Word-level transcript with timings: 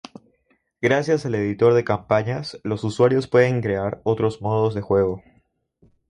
Gracias 0.81 1.27
al 1.27 1.35
editor 1.35 1.75
de 1.75 1.83
campañas 1.83 2.59
los 2.63 2.83
usuarios 2.83 3.27
pueden 3.27 3.61
crear 3.61 4.01
otros 4.03 4.41
modos 4.41 4.73
de 4.73 4.81
juego. 4.81 5.21